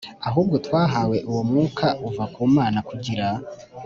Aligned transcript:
hubwo 0.33 0.55
twahawe 0.65 1.17
uwo 1.29 1.41
Mwuka 1.49 1.87
uva 2.07 2.25
ku 2.33 2.41
Mana 2.57 2.79
kugira 2.89 3.27